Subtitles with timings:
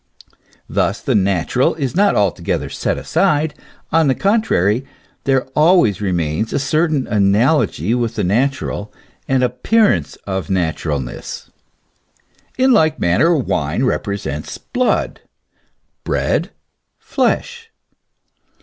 [0.67, 3.53] Thus the natural is not altogether set aside;
[3.91, 4.83] on the contrary,
[5.25, 8.91] there always remains a certain analogy with the natural,
[9.27, 11.51] an appearance of naturalness.
[12.57, 15.21] In like manner wine represents blood;
[16.03, 16.49] bread,
[16.97, 17.69] flesh.